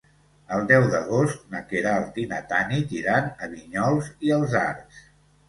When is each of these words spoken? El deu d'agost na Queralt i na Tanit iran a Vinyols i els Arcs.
El 0.53 0.63
deu 0.69 0.85
d'agost 0.93 1.43
na 1.55 1.61
Queralt 1.73 2.17
i 2.23 2.25
na 2.31 2.41
Tanit 2.55 2.97
iran 3.01 3.29
a 3.49 3.53
Vinyols 3.53 4.11
i 4.31 4.35
els 4.41 4.59
Arcs. 4.65 5.07